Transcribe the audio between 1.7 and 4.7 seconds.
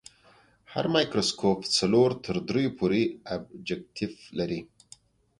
څلور تر دریو پورې ابجکتیف لري.